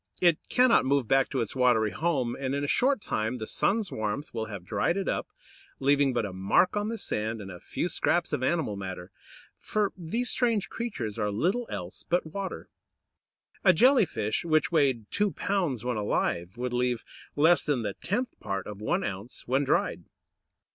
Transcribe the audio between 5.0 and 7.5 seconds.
up, leaving but a mark on the sand,